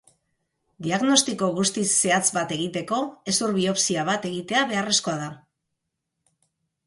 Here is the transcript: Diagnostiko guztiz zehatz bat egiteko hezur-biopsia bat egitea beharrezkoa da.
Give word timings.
Diagnostiko 0.85 1.49
guztiz 1.57 1.83
zehatz 1.97 2.31
bat 2.37 2.53
egiteko 2.55 3.01
hezur-biopsia 3.33 4.07
bat 4.09 4.25
egitea 4.31 4.63
beharrezkoa 4.71 5.15
da. 5.25 5.29